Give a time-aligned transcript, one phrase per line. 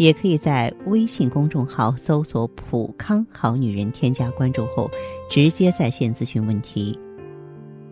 [0.00, 4.90] 也可以在微信公众号搜索“普康好女人”，添加关注后。
[5.28, 6.98] 直接在线咨询问题。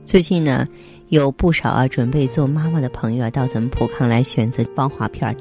[0.06, 0.66] 最近呢，
[1.08, 5.36] 有不少啊准备做妈妈的朋友啊，到咱们普康来选择芳华片儿，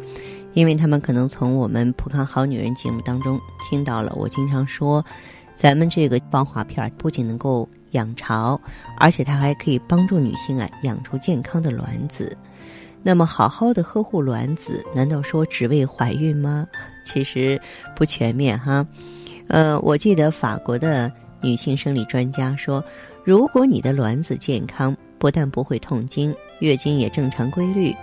[0.51, 3.39] 因为他们可能从我们普康好女人节目当中
[3.69, 5.01] 听到了我经常说，
[5.55, 8.59] 咱们这个芳华片儿不仅能够养巢，
[8.97, 12.37] 而且它还可以帮助女性啊养出健康的卵子。
[13.03, 16.67] 那么好好的呵护卵子，难道说只为怀孕吗？
[17.05, 17.59] 其实
[17.95, 18.85] 不全面哈。
[19.47, 21.11] 呃，我记得法国的。
[21.39, 22.83] 女性生理专家说，
[23.23, 27.95] 如果你的卵子健康，不但不会痛经，月经也正常规律，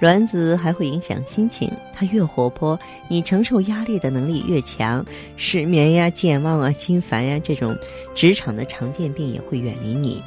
[0.00, 1.72] 卵子还会影响心情。
[1.94, 5.02] 它越活泼，你承受压力的能力越强，
[5.34, 7.74] 失眠呀、健忘啊、心烦呀这种
[8.14, 10.22] 职场的常见病也会远离你。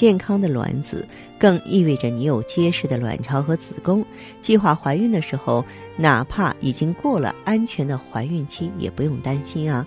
[0.00, 1.06] 健康的卵子
[1.38, 4.02] 更意味着你有结实的卵巢和子宫，
[4.40, 5.62] 计划怀孕的时候，
[5.94, 9.86] 哪怕已经过了安全的怀孕期，也不用担心啊。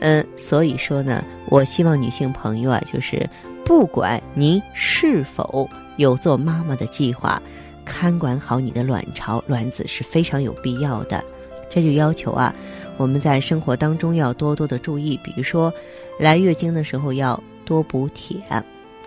[0.00, 3.24] 嗯，所以说呢，我希望女性朋友啊，就是
[3.64, 7.40] 不管您是否有做妈妈的计划，
[7.84, 11.24] 看管好你的卵巢、卵子是非常有必要的。
[11.70, 12.52] 这就要求啊，
[12.96, 15.72] 我们在生活当中要多多的注意，比如说
[16.18, 18.42] 来月经的时候要多补铁。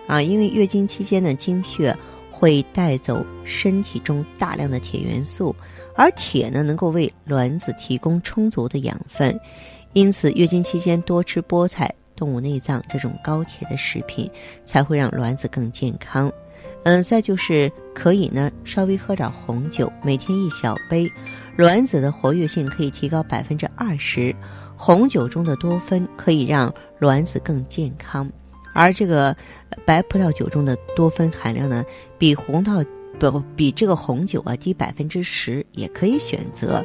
[0.06, 1.96] 啊，因为月经期间的经血
[2.30, 5.54] 会带走身体中大量的铁元素，
[5.94, 9.38] 而铁呢能够为卵子提供充足的养分，
[9.94, 14.30] 因此月经期间多吃菠菜、动物内脏这种高铁的食品，
[14.64, 16.30] 才会让卵子更健康。
[16.84, 21.10] 嗯，再就是可以呢稍微喝点红酒，每天一小杯，
[21.56, 24.34] 卵子的活跃性可以提高百分之二十。
[24.76, 28.30] 红酒中的多酚可以让卵子更健康。
[28.76, 29.34] 而这个
[29.86, 31.82] 白葡萄酒中的多酚含量呢，
[32.18, 32.84] 比红桃
[33.18, 36.84] 不比这个红酒啊低百分之十，也可以选择。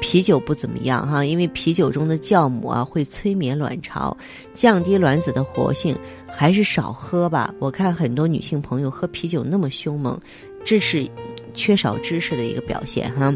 [0.00, 4.16] 啤酒不怎么样哈，因为啤酒中的酵母啊会催眠卵巢，
[4.52, 5.96] 降低卵子的活性，
[6.28, 7.52] 还是少喝吧。
[7.58, 10.18] 我看很多女性朋友喝啤酒那么凶猛，
[10.64, 11.08] 这是
[11.54, 13.32] 缺少知识的一个表现哈。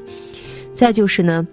[0.75, 1.47] 再就是呢，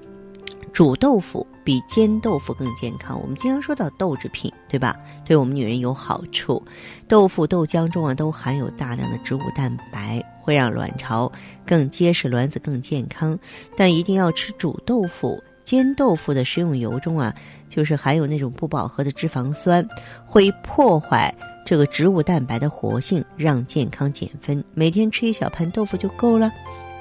[0.71, 1.45] 煮豆腐。
[1.63, 3.19] 比煎豆腐更健康。
[3.21, 4.95] 我们经常说到豆制品，对吧？
[5.25, 6.61] 对我们女人有好处。
[7.07, 11.31] 豆腐、豆浆中啊都含有大量的植物蛋白，会让卵巢
[11.65, 13.37] 更结实，卵子更健康。
[13.75, 15.41] 但一定要吃煮豆腐。
[15.63, 17.33] 煎豆腐的食用油中啊，
[17.69, 19.87] 就是含有那种不饱和的脂肪酸，
[20.25, 21.33] 会破坏
[21.65, 24.61] 这个植物蛋白的活性，让健康减分。
[24.73, 26.51] 每天吃一小盘豆腐就够了。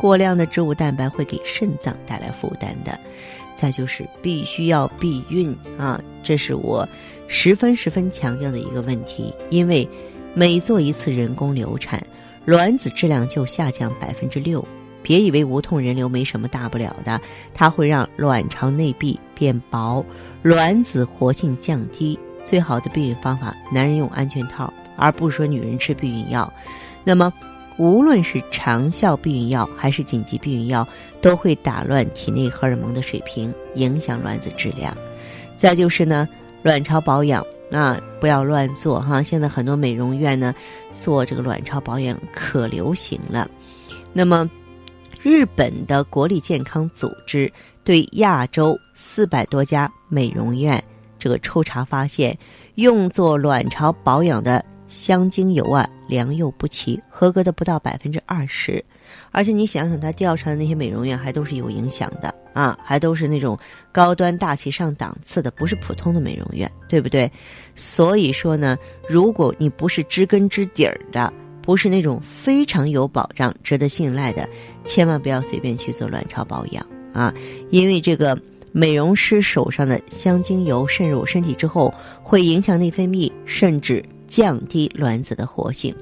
[0.03, 2.99] 过量的植物蛋白会给肾脏带来负担的。
[3.55, 6.89] 再就是必须要避孕啊，这是我
[7.29, 9.33] 十分十分强调的一个问题。
[9.51, 9.89] 因为
[10.35, 12.05] 每做一次人工流产，
[12.45, 14.67] 卵子质量就下降百分之六。
[15.03, 17.21] 别以为无痛人流没什么大不了的，
[17.55, 20.05] 它会让卵巢内壁变薄，
[20.43, 22.19] 卵子活性降低。
[22.45, 26.53] 最好的避孕方法，男人用安全套，而不是说女人吃避孕药。
[27.05, 27.33] 那么。
[27.79, 30.87] 无论是长效避孕药还是紧急避孕药，
[31.21, 34.97] 都会打乱体内荷尔蒙的水平，影响卵子质量。
[35.57, 36.29] 再就是呢，
[36.63, 39.23] 卵巢保养啊，不要乱做哈。
[39.23, 40.55] 现在很多美容院呢，
[40.91, 43.49] 做这个卵巢保养可流行了。
[44.13, 44.49] 那么，
[45.23, 47.51] 日本的国立健康组织
[47.83, 50.83] 对亚洲四百多家美容院
[51.19, 52.37] 这个抽查发现，
[52.75, 54.65] 用作卵巢保养的。
[54.93, 58.85] 香精油啊，良莠不齐，合格的不到百分之二十，
[59.31, 63.59] 而且你想想，他调查的那些美容院还都是有影响的啊，还都是那种
[63.91, 67.29] 高端大气上档次的，不是普通的美容院，对不对？
[67.75, 68.77] 所以说呢，
[69.09, 74.47] 如果你不是知根知底儿的，不是那种非常有保障、值得信赖的，
[74.85, 77.33] 千万不要随便去做卵巢保养啊，
[77.71, 78.39] 因为这个
[78.73, 81.93] 美容师手上的香精油渗入身体之后，
[82.23, 84.05] 会影响内分泌，甚至。
[84.33, 85.95] 降低卵子的活性，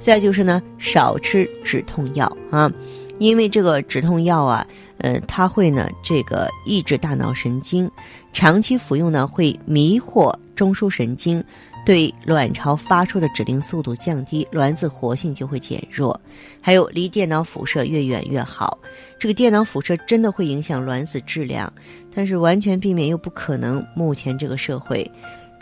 [0.00, 2.72] 再就是呢，少吃止痛药啊，
[3.18, 7.90] 因为这个止痛药啊，呃，它会呢这个抑制大脑神经，
[8.32, 11.44] 长期服用呢会迷惑中枢神经，
[11.84, 16.18] 对卵巢发出的指令速度降低，卵子活性就会减弱。
[16.62, 18.78] 还有离电脑辐射越远越好，
[19.18, 21.70] 这个电脑辐射真的会影响卵子质量，
[22.14, 23.86] 但是完全避免又不可能。
[23.94, 25.10] 目前这个社会。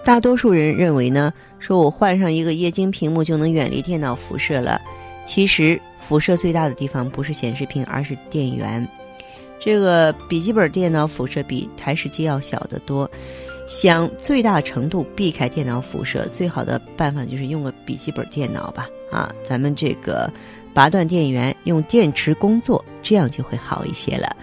[0.04, 4.80] 大多数人认为呢，说我换上一个液晶屏幕就能远离电脑辐射了。
[5.26, 8.86] 其实辐射最大的地方不是显示屏，而是电源。
[9.58, 13.10] 这个笔记本电脑辐射比台式机要小得多。
[13.66, 18.86] 想最大程度避开电脑辐射，最好的办法就是用个笔记本电脑吧。
[19.10, 20.30] 啊，咱们这个
[20.74, 24.36] 拔断电源，用电池工作，这样就会好一些了。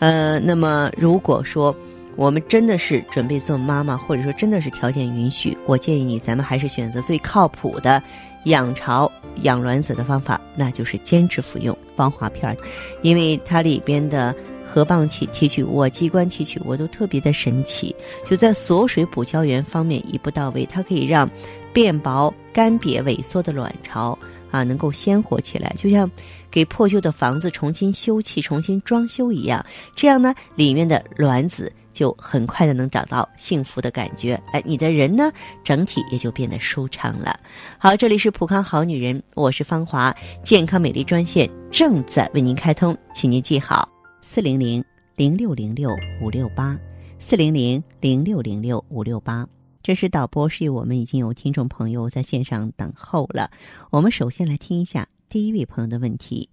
[0.00, 1.72] 呃，那么如果说
[2.16, 8.02] 我们真的是准备做妈妈，或者说真的是条件允许，我建议你，咱们还是选择最靠谱的
[8.44, 9.10] 养巢
[9.42, 12.56] 养卵子的方法，那就是坚持服用芳华片，
[13.02, 14.34] 因为它里边的。
[14.66, 17.94] 核棒体提取物、机关提取物都特别的神奇，
[18.28, 20.02] 就在锁水补胶原方面。
[20.12, 20.66] 一步到位。
[20.66, 21.30] 它可以让
[21.72, 24.18] 变薄、干瘪、萎缩的卵巢
[24.50, 26.10] 啊能够鲜活起来，就像
[26.50, 29.64] 给破旧的房子重新修葺、重新装修一样。
[29.94, 30.88] 这样呢，里面。
[30.88, 34.34] 的卵子就很快的能找到幸福的感觉。
[34.52, 35.32] 哎，你的人呢，
[35.62, 37.38] 整体也就变得舒畅了。
[37.78, 43.88] 好，这里是普康好女人，我是芳华，健康美丽专线正在为您开通，请您记好。
[44.20, 46.76] 四零零零六零六五六八，
[47.18, 49.46] 四零零零六零六五六八。
[49.82, 53.50] 这是导播示意我们已经有听众朋友在线上等候了。
[53.90, 56.48] 我们首先来听一下第一位朋友的问题。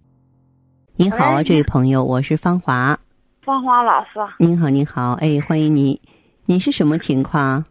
[0.96, 2.96] 您好啊，这位朋友，我是芳华。
[3.44, 4.10] 芳华老师。
[4.38, 6.00] 您好，您好，哎，欢迎你。
[6.44, 7.64] 你是什么情况？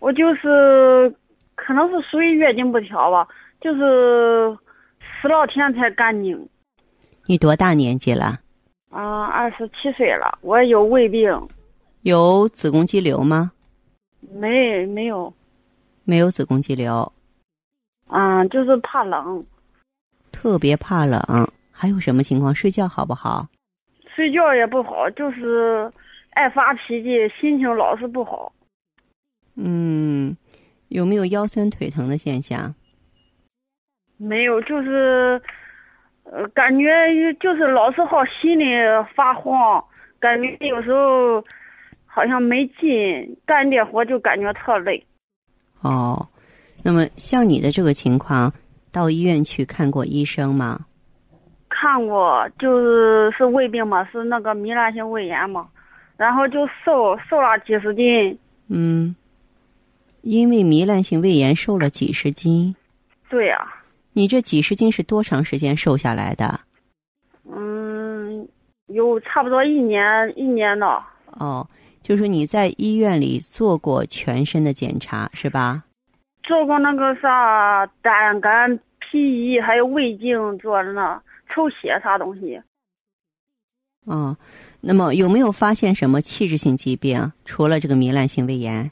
[0.00, 1.12] 我就是
[1.54, 3.26] 可能是属于月经不调吧，
[3.60, 4.56] 就是
[5.00, 6.48] 十来天才干净。
[7.26, 8.40] 你多大年纪了？
[8.90, 11.30] 啊，二十七岁了，我有胃病，
[12.02, 13.52] 有子宫肌瘤吗？
[14.20, 15.32] 没，没有，
[16.02, 17.12] 没有子宫肌瘤。
[18.08, 19.44] 嗯，就是怕冷，
[20.32, 21.20] 特别怕冷。
[21.70, 22.52] 还有什么情况？
[22.52, 23.46] 睡觉好不好？
[24.16, 25.92] 睡觉也不好，就是
[26.30, 28.50] 爱发脾气，心情老是不好。
[29.54, 30.36] 嗯，
[30.88, 32.74] 有没有腰酸腿疼的现象？
[34.16, 35.40] 没有，就是。
[36.28, 36.84] 呃，感觉
[37.38, 38.64] 就是老是好心里
[39.14, 39.80] 发慌，
[40.18, 41.40] 感觉有时候
[42.04, 45.06] 好像没劲，干点活就感觉特累。
[45.82, 46.28] 哦，
[46.82, 48.52] 那么像你的这个情况，
[48.90, 50.86] 到医院去看过医生吗？
[51.78, 55.68] 看过，就是是胃病嘛，是那个糜烂性胃炎嘛，
[56.16, 58.38] 然后就瘦瘦了几十斤。
[58.68, 59.14] 嗯，
[60.22, 62.74] 因为糜烂性胃炎瘦了几十斤。
[63.28, 63.58] 对呀。
[64.14, 66.58] 你这几十斤是多长时间瘦下来的？
[67.44, 68.48] 嗯，
[68.86, 71.06] 有差不多一年一年了。
[71.38, 71.68] 哦，
[72.00, 75.84] 就是你在医院里做过全身的检查是吧？
[76.42, 81.20] 做过那个啥胆肝脾胰，还有胃镜做的那
[81.56, 82.60] 抽血啥东西。
[84.04, 84.36] 哦，
[84.82, 87.32] 那么有没有发现什么器质性疾病？
[87.46, 88.90] 除了这个糜烂性胃炎？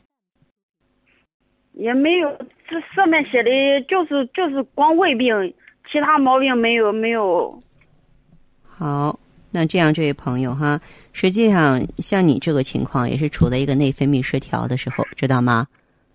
[1.74, 2.30] 也没有。
[2.66, 3.50] 这上面写的
[3.86, 5.28] 就是就是光胃病，
[5.92, 7.62] 其他毛病没有没有。
[8.62, 9.18] 好，
[9.50, 10.80] 那这样这位朋友哈，
[11.12, 15.66] 实际上像你这个情况也是处在一个内分泌失调的时候，知道吗？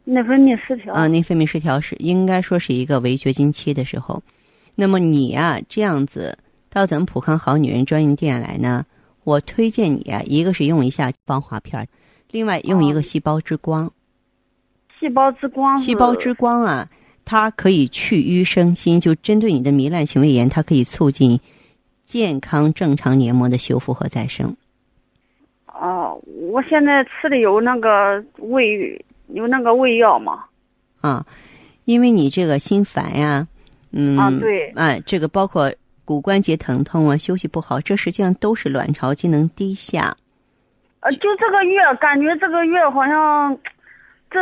[0.03, 4.21] 内分泌失调啊，内分泌失调是应该说是一个围绝经期的时候。
[4.79, 6.37] 那么你呀，这样子
[6.69, 8.85] 到咱们普康好女人专营店来呢，
[9.25, 11.85] 我推荐你啊，一个是用一下防滑片，
[12.31, 13.92] 另外用一个细胞之光。
[14.97, 16.89] 细胞之光，细胞之光啊，
[17.25, 21.37] 它可以去瘀生新，就针对你的糜烂性胃炎，它可以促进
[22.06, 24.56] 健康正常黏膜的修复和再生。
[25.68, 26.18] 哦，
[26.49, 30.45] 我现在吃的有那个胃有那个胃药嘛？
[31.01, 31.25] 啊，
[31.83, 33.45] 因为你这个心烦呀，
[33.91, 35.71] 嗯，啊对，哎，这个包括
[36.05, 40.15] 骨关节疼痛啊，休息不好，这实际上都是卵巢机能低下。
[41.01, 43.57] 呃，就这个月，感觉这个月好像
[44.29, 44.39] 这。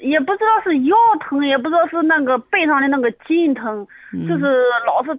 [0.00, 3.86] 也不知道是腰疼，也不知道是那个背上的那个筋疼，
[4.28, 5.18] 就是老是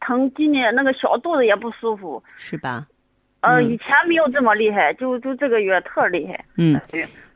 [0.00, 2.86] 疼，今年那个小肚子也不舒服，是吧？
[3.40, 6.44] 呃，以前没有这么厉害，就就这个月特厉害。
[6.58, 6.78] 嗯，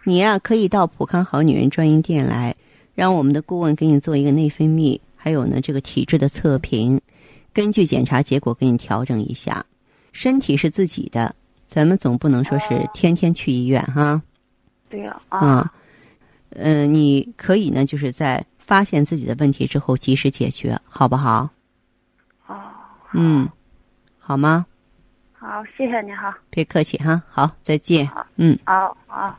[0.03, 2.55] 你呀可以到普康好女人专营店来，
[2.95, 7.01] 让我们的顾问给你做一个内分泌，还有呢这个体质的测评，
[7.55, 9.65] 根据检查结果给你调整一下。
[10.13, 14.21] 身体是自己的，咱们总不能说是天天去医院哈。
[14.91, 15.73] 对呀，啊。
[16.51, 21.49] 嗯，你可以呢，就是在发现自己的问题之后及时解决，好不好？
[22.47, 22.61] 哦，
[23.15, 23.49] 嗯，
[24.19, 24.67] 好吗？
[25.33, 26.39] 好，谢谢你哈。
[26.51, 28.07] 别客气哈，好，再见。
[28.37, 29.39] 嗯，好好。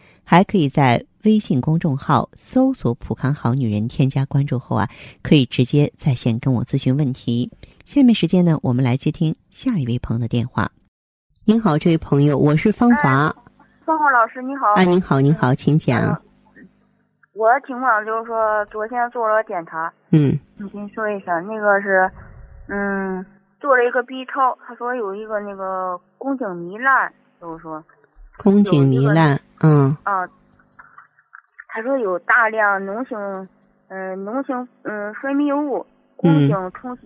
[0.23, 4.87] 还可以在微信公众号搜索“普康好女人”，添加关注后啊，
[5.21, 7.51] 可以直接在线跟我咨询问题。
[7.85, 10.71] 下面时间呢，我们来接听下一位朋友的电话。
[11.43, 13.35] 您好，这位朋友，我是芳华。
[13.85, 14.67] 芳华老师，你好。
[14.75, 16.21] 啊，您好，您好，请讲。
[17.33, 19.91] 我的情况就是说，昨天做了检查。
[20.11, 20.39] 嗯。
[20.57, 22.09] 你先说一下，那个是，
[22.67, 23.25] 嗯，
[23.59, 27.11] 做了一个 B 超，他说有一个那个宫颈糜烂，
[27.41, 27.83] 就是说。
[28.37, 29.95] 宫颈糜烂，嗯。
[30.03, 30.27] 啊。
[31.67, 33.17] 他说有大量脓性，
[33.87, 36.97] 嗯，脓性，嗯，分泌物，宫颈充。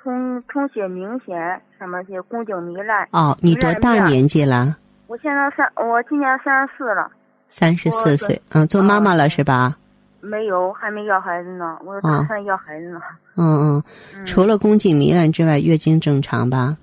[0.00, 3.06] 充充血明显，什么些宫颈糜烂。
[3.10, 4.76] 哦，你多大年纪了？
[5.08, 7.10] 我现在三，我今年三十四了。
[7.48, 9.76] 三十四岁，嗯，做妈妈了是吧？
[10.20, 11.76] 没有，还没要孩子呢。
[11.84, 13.00] 我打算要孩子呢。
[13.36, 13.82] 嗯
[14.14, 14.24] 嗯。
[14.24, 16.76] 除了宫颈糜烂之外，月经正常吧？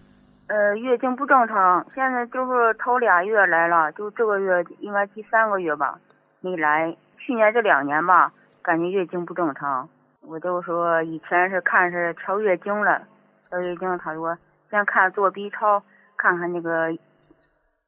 [0.48, 6.00] 呃，月经不正常，现在就是头俩月来了，就这个月应该第三个月吧，
[6.42, 6.96] 没来。
[7.18, 9.90] 去年这两年吧，感觉月经不正常，
[10.22, 13.02] 我就说以前是看是调月经了。
[13.50, 14.38] 调月经，他说
[14.70, 15.82] 先看做 B 超，
[16.16, 16.96] 看看那个，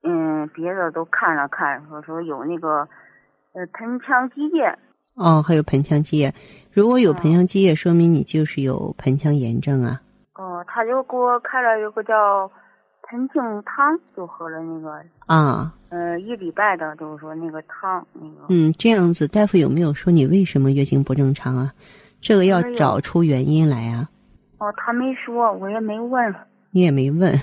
[0.02, 2.88] 嗯，别的都看了看，说说有那个，
[3.54, 4.76] 呃，盆腔积液。
[5.14, 6.34] 哦，还有盆腔积液，
[6.74, 10.02] 如果有盆腔积液，说明你就是有盆腔炎症啊。
[10.38, 12.50] 哦，他就给我开了一个叫
[13.04, 15.02] 盆净汤，就喝了那个。
[15.26, 15.74] 啊。
[15.90, 18.46] 呃，一礼拜的，就是说那个汤那个。
[18.50, 21.74] 嗯，这样子，大夫有没有说你为什么月经不正常啊？
[22.22, 24.10] 这个要找出原因来啊。
[24.58, 26.36] 哦，他没说，我也没问。
[26.72, 27.40] 你也没问，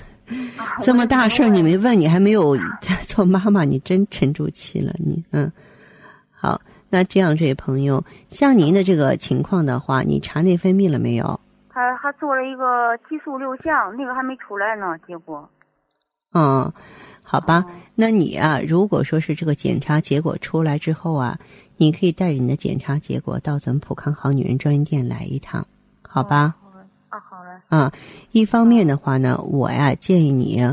[0.81, 2.55] 这么大事儿你没问，你还没有
[3.07, 5.51] 做妈妈，你真沉住气了，你嗯。
[6.31, 11.39] 好，那这样，这位朋友，像您的这个情况的话，你查内分泌了没有？
[11.75, 15.49] 他还做了一个激素六项，那个还没出来呢，结果。
[16.31, 16.71] 嗯，
[17.21, 17.65] 好吧，
[17.95, 21.37] 那你啊，如果说是这个检查结果出来之后啊，
[21.75, 25.67] 你可以带着你的检查结果到咱们普康好女人专营店来一趟，
[26.01, 26.55] 好吧？
[27.09, 27.49] 啊好嘞。
[27.67, 27.91] 啊，
[28.31, 30.65] 一方面的话呢，我呀建议你，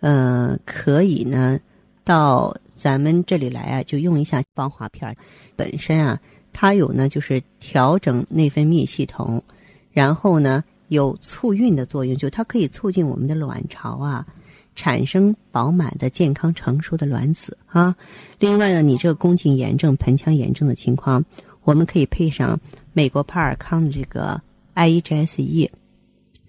[0.00, 1.60] 呃，可以呢，
[2.02, 5.14] 到咱们这里来啊，就用一下芳华片儿。
[5.54, 6.18] 本身啊，
[6.52, 9.42] 它有呢，就是调整内分泌系统，
[9.90, 14.26] 然后呢，有促孕的作用，就它可以促进我们的卵巢啊，
[14.74, 17.96] 产生饱满的、健康成熟的卵子啊。
[18.38, 21.24] 另外呢，你这个宫颈炎症、盆腔炎症的情况，
[21.64, 22.58] 我们可以配上
[22.92, 24.40] 美国帕尔康的这个
[24.74, 25.70] IEGS-E。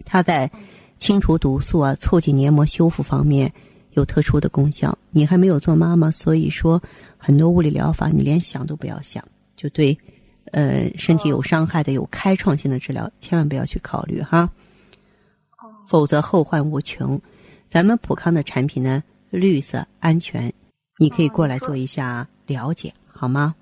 [0.06, 0.50] 它在
[0.98, 3.52] 清除毒素啊、促进黏膜修复方面
[3.92, 4.98] 有特殊的功效。
[5.12, 6.82] 你还没有做妈妈，所以说
[7.18, 9.24] 很多物理疗法你连想都不要想，
[9.56, 9.98] 就对，
[10.52, 14.50] 呃，身体有伤害的、有开创性的治疗千万不要去考虑哈，
[15.88, 17.20] 否则后患无穷。
[17.68, 20.52] 咱们普康的产品呢，绿色、安全，
[20.98, 23.56] 你可以过来做一下了解，好吗？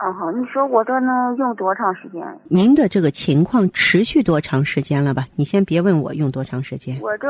[0.00, 2.22] 嗯好，你说我这能用多长时间？
[2.44, 5.26] 您的这个情况持续多长时间了吧？
[5.34, 7.00] 你先别问我用多长时间。
[7.00, 7.26] 我这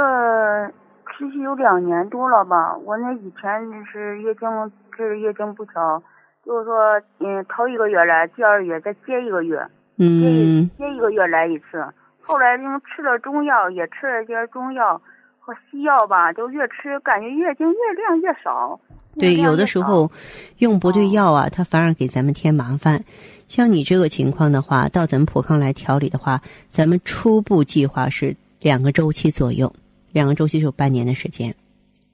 [1.11, 2.77] 持续有两年多了吧？
[2.85, 3.51] 我那以前
[3.91, 4.47] 是月经
[4.95, 6.03] 是月经不调，
[6.49, 9.61] 就是说嗯头一个月来，第二个月再接一个月，
[9.99, 11.85] 嗯，接一个月来一次。
[12.23, 14.99] 后来用吃了中药，也吃了些中药
[15.39, 18.81] 和西药吧，就越吃感觉月经越量越少。
[19.19, 20.11] 对，有的时候
[20.57, 23.05] 用不对药啊，它反而给咱们添麻烦。
[23.47, 26.41] 像你这个情况的话，到咱们普康来调理的话，
[26.71, 29.71] 咱们初步计划是两个周期左右，
[30.13, 31.55] 两个周期就半年的时间。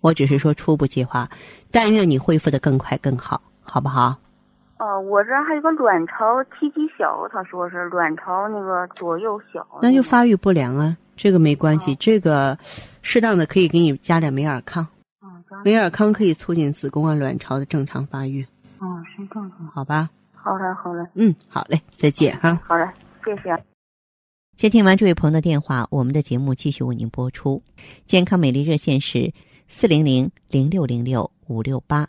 [0.00, 1.30] 我只是说初步计划，
[1.70, 4.16] 但愿你恢复的更快更好，好不好？
[4.78, 12.58] 哦，我这还有个卵巢体积小，他说是卵巢那个左右小，那就发育不良啊，这个没关系，这个
[13.02, 14.86] 适当的可以给你加点美尔康。
[15.64, 18.44] 美尔康可以促进子宫啊、卵巢的正常发育。
[18.80, 19.66] 哦，是正常。
[19.68, 20.10] 好吧。
[20.34, 21.06] 好嘞，好嘞。
[21.14, 22.60] 嗯，好嘞，再见哈。
[22.66, 22.86] 好嘞，
[23.24, 23.56] 谢谢。
[24.56, 27.62] 接听完这位朋友的电话，我们的节目继续为您播出。
[28.06, 29.32] 健康美丽热线是
[29.68, 32.08] 四零零零六零六五六八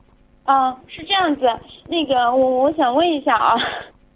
[0.43, 1.47] 啊，是这样子，
[1.87, 3.55] 那个我我想问一下啊，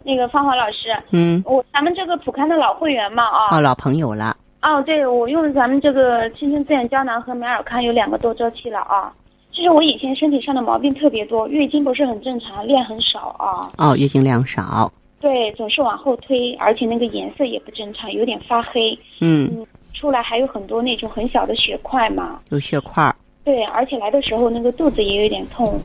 [0.02, 4.36] 那个芳华老师，嗯，我咱们这个普康的老会员嘛啊，哦，老朋友了。
[4.62, 9.12] 哦，对，我用咱们这个青春滋养胶囊和美尔康有两个多周期了啊。
[9.52, 13.70] 其实我以前身体上的毛病特别多，月经不是很正常，量很少啊。
[13.78, 14.92] 哦，月经量少。
[15.20, 18.98] 对，总是往后推，而且那个颜色也不正常，有点发黑。
[19.20, 19.48] 嗯。
[19.54, 22.40] 嗯，出来还有很多那种很小的血块嘛。
[22.50, 23.14] 有血块。
[23.44, 25.80] 对，而且来的时候那个肚子也有点痛。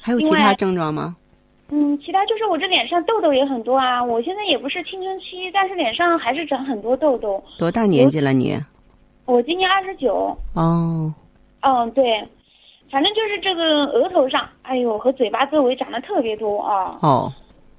[0.00, 1.16] 还有其他症状吗？
[1.72, 4.02] 嗯，其他就是我这脸上痘痘也很多啊。
[4.02, 7.40] 我现在也不是青春期，但是脸上还是长很多痘痘。
[7.58, 8.58] 多大年纪了你？
[9.24, 10.36] 我今年二十九。
[10.54, 11.14] 哦。
[11.60, 12.26] 嗯，对，
[12.90, 16.98] 反正就是这个额头上，哎呦，和嘴巴周围长得特别多啊。
[17.02, 17.32] 哦。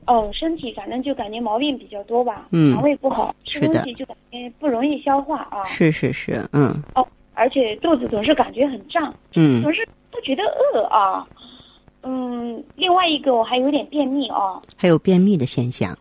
[0.07, 2.47] 哦，身体反正就感觉毛病比较多吧。
[2.51, 2.73] 嗯。
[2.73, 5.65] 肠胃不好，吃东西就感觉不容易消化啊。
[5.65, 6.81] 是是是，嗯。
[6.95, 9.13] 哦，而且肚子总是感觉很胀。
[9.35, 9.61] 嗯。
[9.61, 11.27] 总是不觉得饿啊。
[12.03, 15.97] 嗯，另外一个我还有点便秘哦，还有便秘的现象。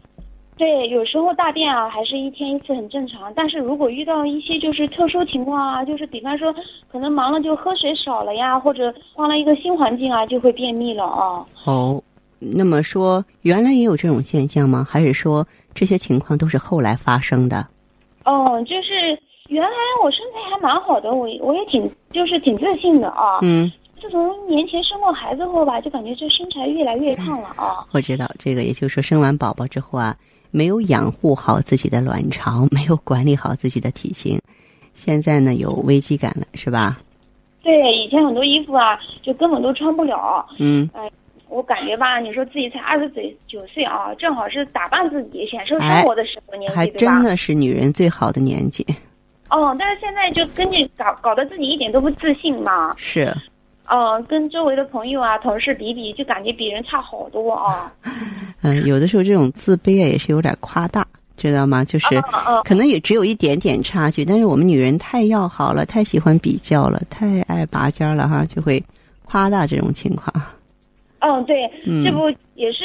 [0.56, 3.32] 对，有时候大便啊，还是一天一次很正常。
[3.34, 6.54] 但是如果遇到一些就是特殊情况啊，就是比方说
[6.92, 11.46] 可能忙了就喝水少了呀，或者换了一个新环境啊，就会便秘了啊。
[11.64, 12.02] 哦，
[12.38, 14.86] 那么说原来也有这种现象吗？
[14.88, 17.66] 还是说这些情况都是后来发生的？
[18.26, 19.70] 哦，就是原来
[20.04, 23.38] 我身材还蛮好的，我我也挺就是挺自信的啊。
[23.40, 23.72] 嗯。
[24.00, 27.86] 自从年前生过孩子后吧，就感觉这身材越来越胖了啊。
[27.92, 30.16] 我知道这个，也就是说生完宝宝之后啊，
[30.50, 34.40] 没有养护好自己的卵巢，没有管理好自己的体型，
[34.94, 36.98] 现在呢有危机感了，是吧？
[37.62, 40.46] 对，以前很多衣服啊，就根本都穿不了。
[40.58, 40.88] 嗯。
[40.94, 41.10] 哎，
[41.48, 48.86] 我感觉吧，你说自己才二十岁九岁啊，正好是打扮自己、享受生活的时候年纪，还真的是女人最好的年纪。
[49.50, 52.94] 哦，但是现在就根据搞搞得自己一点都不自信嘛。
[52.96, 53.36] 是。
[53.92, 57.92] 嗯，跟周围的朋友啊、同事比比，就感觉比人差好多啊。
[58.62, 61.04] 嗯，有的时候这种自卑啊，也是有点夸大，
[61.36, 61.84] 知道吗？
[61.84, 62.06] 就是
[62.64, 68.80] 可能也只有一点点差距，但是我们女人太要好了，太喜欢比较了，太爱拔尖了哈，就会
[69.24, 70.32] 夸大这种情况。
[71.18, 71.68] 嗯，对，
[72.04, 72.84] 这不也是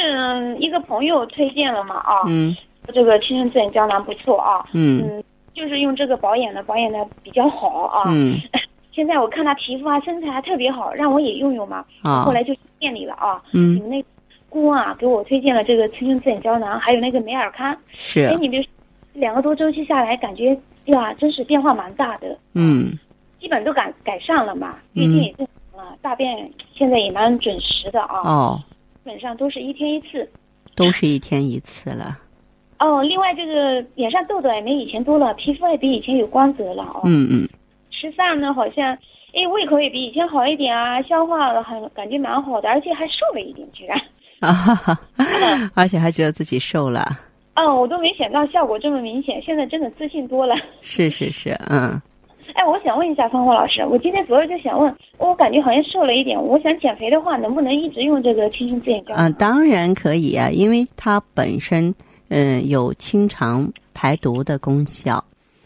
[0.60, 2.24] 一个朋友推荐了嘛啊？
[2.26, 2.56] 嗯，
[2.94, 4.66] 这个青春滋养胶囊不错啊。
[4.74, 8.06] 嗯嗯，就是用这个保养的，保养的比较好啊。
[8.08, 8.42] 嗯。
[8.96, 11.84] 现在我看他皮肤啊，身材还特别好，让我也用用嘛。
[12.02, 12.24] 啊。
[12.24, 13.44] 后来就店里了啊。
[13.54, 13.76] 嗯。
[13.76, 14.06] 你们那
[14.50, 17.76] 顾问啊，给我推荐了这个青春滋养胶囊，还有那个美尔康。
[17.98, 18.22] 是。
[18.22, 18.70] 哎，你别说，
[19.12, 22.40] 两个多周期下来，感觉呀，真是变化蛮大的。
[22.54, 22.98] 嗯。
[23.42, 28.22] 基本都改改善了嘛，月经也正常了，大便现在也蛮准时的啊。
[28.24, 28.64] 哦。
[29.04, 30.30] 基本上都是一天一次。
[30.74, 32.18] 都是一天一次了。
[32.80, 37.02] 哦，另外这个脸上痘痘也没以前多了，皮肤也比以前有光泽了哦。
[37.04, 37.50] 嗯嗯。
[38.00, 38.94] 吃饭呢，好像，
[39.34, 43.98] 哎，胃口也比以前好一点啊，消化了很感觉蛮好的，而且还瘦了一点，居然。
[44.42, 45.00] 啊哈哈！
[45.74, 47.18] 而且还觉得自己瘦了。
[47.54, 50.54] 嗯，我都没想到效果这么明显，现在真的自信多了。
[50.82, 52.00] 是是是，嗯。
[52.54, 59.14] 哎，我想问一下芳华老师，我今天主要就想问，我感觉好像瘦了一点，我想减肥的话，能不能一直用这个青春滋养胶？
[59.16, 61.94] 嗯，当然可以啊，因为它本身
[62.30, 65.24] 嗯有清肠排毒的功效，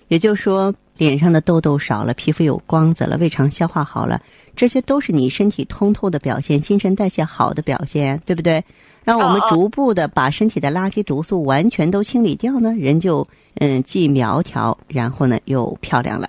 [0.09, 0.73] 也就是说。
[0.99, 4.21] 脸上的痘痘少了，皮肤有光泽了，胃肠消化好了，
[4.55, 8.61] 这些都是你身体通透的表现，新陈代谢好的表现，对不对？
[9.05, 16.27] 让我们逐步的把身体的垃圾毒素完全都清理掉呢，人就嗯既苗条，然后呢又漂亮了。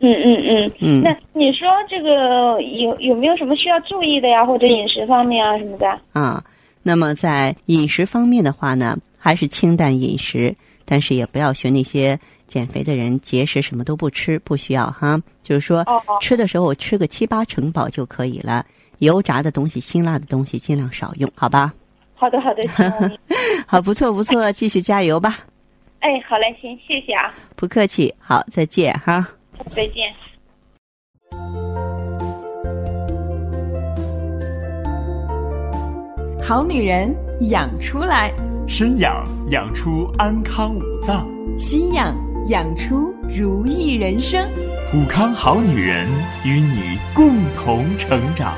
[0.00, 1.02] 嗯嗯嗯嗯。
[1.02, 4.44] 那你说这个有有没有什么需要注意的呀？
[4.44, 5.86] 或者饮食方面啊什么的？
[6.12, 6.42] 啊，
[6.82, 10.56] 那么在饮食方面的话呢，还是清淡饮食，
[10.92, 12.18] 但是也不要学那些。
[12.48, 15.18] 减肥的人节食什么都不吃，不需要哈。
[15.42, 15.82] 就是说，
[16.20, 18.66] 吃的时候吃个七八成饱就可以了。
[18.98, 21.72] 油炸的东西、辛辣的东西尽量少用，好吧？
[22.14, 22.62] 好的，好的，
[23.66, 25.38] 好，不错，不错，继续加油吧。
[26.00, 27.32] 哎，好嘞，行，谢谢啊。
[27.56, 29.26] 不客气，好，再见哈。
[29.70, 30.12] 再见。
[36.44, 37.16] 好女人
[37.48, 38.30] 养出来，
[38.74, 41.28] 身养养出安康五脏。
[41.58, 42.16] 心养
[42.48, 44.50] 养出如意人生。
[44.90, 46.08] 普康好女人
[46.42, 48.56] 与你共同成长。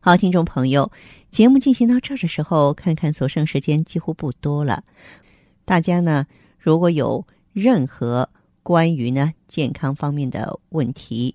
[0.00, 0.92] 好听众朋友
[1.32, 4.84] 节目进行到这儿的时候看看所剩时间几乎不多了。
[5.64, 6.24] 大家呢
[6.60, 8.30] 如果有任何
[8.62, 11.34] 关于呢健康方面的问题